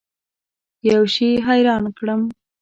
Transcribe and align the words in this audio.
یوه 0.89 1.07
شي 1.13 1.29
حیران 1.47 1.83
کړم. 1.97 2.21